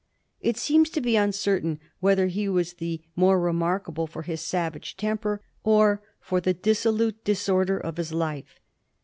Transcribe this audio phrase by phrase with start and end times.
[0.39, 4.97] It seems to be uncertain whether he was the more remarka ble for his savage
[4.97, 8.59] temper or for the dissolute disorder of his life.